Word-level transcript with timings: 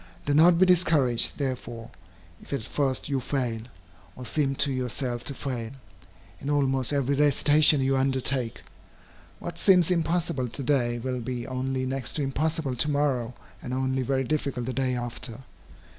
Do 0.25 0.33
not 0.33 0.57
be 0.57 0.65
discouraged, 0.65 1.33
therefore, 1.37 1.91
if 2.41 2.51
at 2.53 2.63
first 2.63 3.07
you 3.07 3.19
fail, 3.19 3.61
or 4.15 4.25
seem 4.25 4.55
to 4.55 4.71
yourself 4.73 5.23
to 5.25 5.35
fail, 5.35 5.73
in 6.39 6.49
almost 6.49 6.91
every 6.91 7.13
recitation 7.15 7.81
you 7.81 7.95
undertake. 7.95 8.63
What 9.37 9.59
seems 9.59 9.91
impossible 9.91 10.47
to 10.49 10.63
day, 10.63 10.97
will 10.97 11.19
be 11.19 11.45
only 11.45 11.85
next 11.85 12.13
to 12.13 12.23
impossible 12.23 12.75
to 12.77 12.89
morrow, 12.89 13.35
and 13.61 13.75
only 13.75 14.01
very 14.01 14.23
difficult 14.23 14.65
the 14.65 14.73
day 14.73 14.95
after. 14.95 15.41